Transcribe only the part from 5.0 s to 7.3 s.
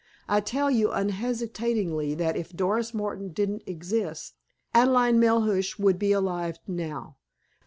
Melhuish would be alive now.